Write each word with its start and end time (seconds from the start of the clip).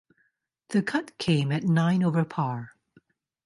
The 0.69 0.81
cut 0.81 1.15
came 1.19 1.51
at 1.51 1.61
nine 1.63 2.01
over 2.01 2.25
par. 2.25 2.71